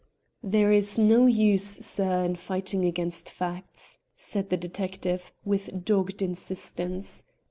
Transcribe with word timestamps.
"There 0.41 0.71
is 0.71 0.97
no 0.97 1.27
use, 1.27 1.63
sir, 1.63 2.25
in 2.25 2.35
fighting 2.35 2.85
against 2.85 3.29
facts," 3.29 3.99
said 4.15 4.49
the 4.49 4.57
detective, 4.57 5.31
with 5.45 5.85
dogged 5.85 6.23
insistence. 6.23 7.23